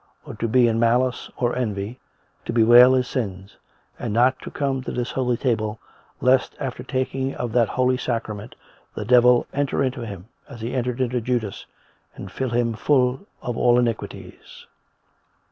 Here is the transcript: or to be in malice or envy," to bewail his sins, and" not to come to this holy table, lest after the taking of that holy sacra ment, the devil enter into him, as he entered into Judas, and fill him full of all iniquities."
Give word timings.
or 0.25 0.33
to 0.33 0.47
be 0.47 0.67
in 0.67 0.79
malice 0.79 1.29
or 1.37 1.55
envy," 1.55 1.99
to 2.43 2.51
bewail 2.51 2.95
his 2.95 3.07
sins, 3.07 3.55
and" 3.99 4.11
not 4.15 4.35
to 4.39 4.49
come 4.49 4.81
to 4.81 4.91
this 4.91 5.11
holy 5.11 5.37
table, 5.37 5.79
lest 6.21 6.55
after 6.59 6.81
the 6.81 6.91
taking 6.91 7.35
of 7.35 7.51
that 7.51 7.69
holy 7.69 7.97
sacra 7.97 8.33
ment, 8.33 8.55
the 8.95 9.05
devil 9.05 9.45
enter 9.53 9.83
into 9.83 10.01
him, 10.03 10.25
as 10.49 10.59
he 10.61 10.73
entered 10.73 10.99
into 11.01 11.21
Judas, 11.21 11.67
and 12.15 12.31
fill 12.31 12.49
him 12.49 12.73
full 12.73 13.27
of 13.43 13.55
all 13.55 13.77
iniquities." 13.77 14.65